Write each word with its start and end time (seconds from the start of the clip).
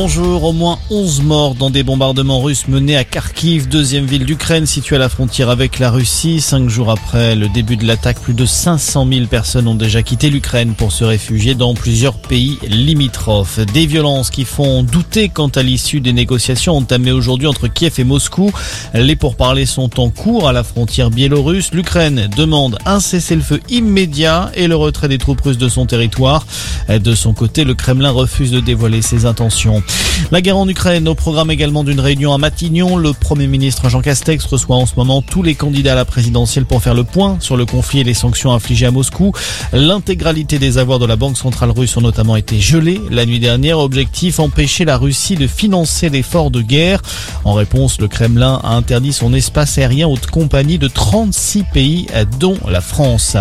bonjour. 0.00 0.44
Au 0.44 0.52
moins 0.52 0.78
11 0.90 1.22
morts 1.22 1.54
dans 1.56 1.70
des 1.70 1.82
bombardements 1.82 2.40
russes 2.40 2.68
menés 2.68 2.96
à 2.96 3.02
Kharkiv, 3.02 3.68
deuxième 3.68 4.06
ville 4.06 4.24
d'Ukraine 4.24 4.64
située 4.64 4.94
à 4.94 5.00
la 5.00 5.08
frontière 5.08 5.50
avec 5.50 5.80
la 5.80 5.90
Russie. 5.90 6.40
Cinq 6.40 6.68
jours 6.68 6.92
après 6.92 7.34
le 7.34 7.48
début 7.48 7.76
de 7.76 7.84
l'attaque, 7.84 8.20
plus 8.20 8.32
de 8.32 8.46
500 8.46 9.08
000 9.12 9.26
personnes 9.26 9.66
ont 9.66 9.74
déjà 9.74 10.04
quitté 10.04 10.30
l'Ukraine 10.30 10.74
pour 10.74 10.92
se 10.92 11.02
réfugier 11.02 11.56
dans 11.56 11.74
plusieurs 11.74 12.14
pays 12.14 12.58
limitrophes. 12.62 13.58
Des 13.58 13.86
violences 13.86 14.30
qui 14.30 14.44
font 14.44 14.84
douter 14.84 15.30
quant 15.30 15.48
à 15.48 15.64
l'issue 15.64 16.00
des 16.00 16.12
négociations 16.12 16.76
entamées 16.76 17.10
aujourd'hui 17.10 17.48
entre 17.48 17.66
Kiev 17.66 17.94
et 17.98 18.04
Moscou. 18.04 18.52
Les 18.94 19.16
pourparlers 19.16 19.66
sont 19.66 19.98
en 19.98 20.10
cours 20.10 20.46
à 20.48 20.52
la 20.52 20.62
frontière 20.62 21.10
biélorusse. 21.10 21.72
L'Ukraine 21.72 22.30
demande 22.36 22.78
un 22.86 23.00
cessez-le-feu 23.00 23.60
immédiat 23.68 24.52
et 24.54 24.68
le 24.68 24.76
retrait 24.76 25.08
des 25.08 25.18
troupes 25.18 25.40
russes 25.40 25.58
de 25.58 25.68
son 25.68 25.86
territoire. 25.86 26.46
De 26.88 27.14
son 27.16 27.34
côté, 27.34 27.64
le 27.64 27.74
Kremlin 27.74 28.10
refuse 28.10 28.52
de 28.52 28.60
dévoiler 28.60 29.02
ses 29.02 29.26
intentions. 29.26 29.82
La 30.30 30.42
guerre 30.42 30.58
en 30.58 30.68
Ukraine, 30.68 31.08
au 31.08 31.14
programme 31.14 31.50
également 31.50 31.84
d'une 31.84 32.00
réunion 32.00 32.34
à 32.34 32.38
Matignon, 32.38 32.96
le 32.96 33.14
Premier 33.14 33.46
ministre 33.46 33.88
Jean 33.88 34.02
Castex 34.02 34.44
reçoit 34.44 34.76
en 34.76 34.84
ce 34.84 34.92
moment 34.96 35.22
tous 35.22 35.42
les 35.42 35.54
candidats 35.54 35.92
à 35.92 35.94
la 35.94 36.04
présidentielle 36.04 36.66
pour 36.66 36.82
faire 36.82 36.94
le 36.94 37.04
point 37.04 37.38
sur 37.40 37.56
le 37.56 37.64
conflit 37.64 38.00
et 38.00 38.04
les 38.04 38.14
sanctions 38.14 38.52
infligées 38.52 38.86
à 38.86 38.90
Moscou. 38.90 39.32
L'intégralité 39.72 40.58
des 40.58 40.76
avoirs 40.76 40.98
de 40.98 41.06
la 41.06 41.16
Banque 41.16 41.38
centrale 41.38 41.70
russe 41.70 41.96
ont 41.96 42.02
notamment 42.02 42.36
été 42.36 42.60
gelés 42.60 43.00
la 43.10 43.24
nuit 43.24 43.40
dernière. 43.40 43.78
Objectif, 43.78 44.38
empêcher 44.38 44.84
la 44.84 44.98
Russie 44.98 45.36
de 45.36 45.46
financer 45.46 46.10
l'effort 46.10 46.50
de 46.50 46.60
guerre. 46.60 47.00
En 47.44 47.54
réponse, 47.54 47.98
le 47.98 48.08
Kremlin 48.08 48.60
a 48.62 48.74
interdit 48.74 49.14
son 49.14 49.32
espace 49.32 49.78
aérien 49.78 50.08
aux 50.08 50.18
compagnies 50.30 50.78
de 50.78 50.88
36 50.88 51.64
pays, 51.72 52.06
dont 52.38 52.58
la 52.68 52.82
France. 52.82 53.36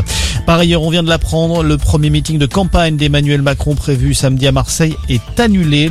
Par 0.45 0.59
ailleurs, 0.59 0.83
on 0.83 0.89
vient 0.89 1.03
de 1.03 1.09
l'apprendre, 1.09 1.63
le 1.63 1.77
premier 1.77 2.09
meeting 2.09 2.37
de 2.37 2.45
campagne 2.45 2.95
d'Emmanuel 2.95 3.41
Macron 3.41 3.75
prévu 3.75 4.13
samedi 4.13 4.47
à 4.47 4.53
Marseille 4.53 4.95
est 5.09 5.39
annulé. 5.39 5.89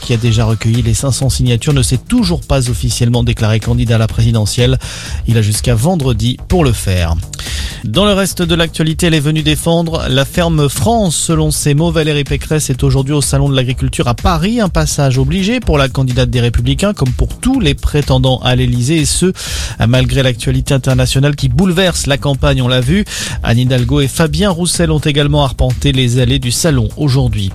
Qui 0.00 0.12
a 0.12 0.18
déjà 0.18 0.44
recueilli 0.44 0.82
les 0.82 0.92
500 0.92 1.30
signatures 1.30 1.72
ne 1.72 1.82
s'est 1.82 1.96
toujours 1.96 2.42
pas 2.42 2.68
officiellement 2.68 3.24
déclaré 3.24 3.60
candidat 3.60 3.94
à 3.94 3.98
la 3.98 4.06
présidentielle. 4.06 4.78
Il 5.26 5.38
a 5.38 5.42
jusqu'à 5.42 5.74
vendredi 5.74 6.36
pour 6.48 6.64
le 6.64 6.72
faire. 6.72 7.14
Dans 7.84 8.04
le 8.04 8.12
reste 8.12 8.42
de 8.42 8.54
l'actualité, 8.54 9.06
elle 9.06 9.14
est 9.14 9.20
venue 9.20 9.42
défendre 9.42 10.06
la 10.10 10.26
ferme 10.26 10.68
France. 10.68 11.16
Selon 11.16 11.50
ses 11.50 11.72
mots, 11.72 11.90
Valérie 11.90 12.24
Pécresse 12.24 12.68
est 12.68 12.82
aujourd'hui 12.82 13.14
au 13.14 13.22
Salon 13.22 13.48
de 13.48 13.56
l'Agriculture 13.56 14.06
à 14.06 14.14
Paris. 14.14 14.60
Un 14.60 14.68
passage 14.68 15.16
obligé 15.16 15.60
pour 15.60 15.78
la 15.78 15.88
candidate 15.88 16.28
des 16.28 16.42
Républicains, 16.42 16.92
comme 16.92 17.12
pour 17.12 17.38
tous 17.38 17.58
les 17.58 17.74
prétendants 17.74 18.38
à 18.40 18.54
l'Elysée, 18.54 18.98
et 18.98 19.06
ce, 19.06 19.32
malgré 19.88 20.22
l'actualité 20.22 20.74
internationale 20.74 21.36
qui 21.36 21.48
bouleverse 21.48 22.06
la 22.06 22.18
campagne, 22.18 22.60
on 22.60 22.68
l'a 22.68 22.82
vu. 22.82 23.06
Anne 23.42 23.58
Hidalgo 23.58 24.00
et 24.00 24.08
Fabien 24.08 24.50
Roussel 24.50 24.90
ont 24.90 24.98
également 24.98 25.42
arpenté 25.42 25.92
les 25.92 26.18
allées 26.18 26.38
du 26.38 26.50
Salon 26.50 26.90
aujourd'hui. 26.98 27.50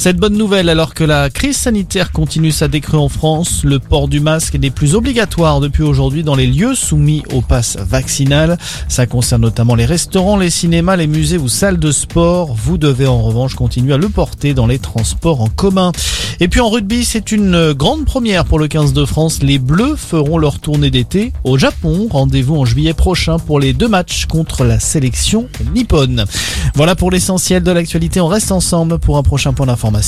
Cette 0.00 0.16
bonne 0.16 0.38
nouvelle, 0.38 0.70
alors 0.70 0.94
que 0.94 1.04
la 1.04 1.28
crise 1.28 1.58
sanitaire 1.58 2.10
continue 2.10 2.52
sa 2.52 2.68
décrue 2.68 2.96
en 2.96 3.10
France, 3.10 3.64
le 3.64 3.78
port 3.78 4.08
du 4.08 4.18
masque 4.18 4.54
n'est 4.54 4.70
plus 4.70 4.94
obligatoire 4.94 5.60
depuis 5.60 5.82
aujourd'hui 5.82 6.22
dans 6.22 6.36
les 6.36 6.46
lieux 6.46 6.74
soumis 6.74 7.22
au 7.34 7.42
pass 7.42 7.76
vaccinal. 7.76 8.56
Ça 8.88 9.04
concerne 9.04 9.42
notamment 9.42 9.74
les 9.74 9.84
restaurants, 9.84 10.38
les 10.38 10.48
cinémas, 10.48 10.96
les 10.96 11.06
musées 11.06 11.36
ou 11.36 11.48
salles 11.48 11.78
de 11.78 11.92
sport. 11.92 12.54
Vous 12.54 12.78
devez 12.78 13.06
en 13.06 13.20
revanche 13.20 13.54
continuer 13.54 13.92
à 13.92 13.98
le 13.98 14.08
porter 14.08 14.54
dans 14.54 14.66
les 14.66 14.78
transports 14.78 15.42
en 15.42 15.48
commun. 15.48 15.92
Et 16.42 16.48
puis 16.48 16.60
en 16.60 16.70
rugby, 16.70 17.04
c'est 17.04 17.30
une 17.30 17.74
grande 17.74 18.06
première 18.06 18.46
pour 18.46 18.58
le 18.58 18.68
15 18.68 18.94
de 18.94 19.04
France. 19.04 19.42
Les 19.42 19.58
Bleus 19.58 19.96
feront 19.96 20.38
leur 20.38 20.60
tournée 20.60 20.90
d'été 20.90 21.34
au 21.44 21.58
Japon. 21.58 22.08
Rendez-vous 22.10 22.56
en 22.56 22.64
juillet 22.64 22.94
prochain 22.94 23.38
pour 23.38 23.60
les 23.60 23.74
deux 23.74 23.88
matchs 23.88 24.24
contre 24.24 24.64
la 24.64 24.80
sélection 24.80 25.46
nippone. 25.74 26.24
Voilà 26.74 26.96
pour 26.96 27.10
l'essentiel 27.10 27.62
de 27.62 27.70
l'actualité. 27.70 28.22
On 28.22 28.28
reste 28.28 28.50
ensemble 28.50 28.98
pour 28.98 29.18
un 29.18 29.22
prochain 29.22 29.52
point 29.52 29.66
d'information 29.66 29.89